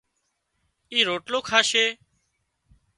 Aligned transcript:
اِي 0.91 0.99
روٽلو 1.07 1.39
کاشي 1.49 1.85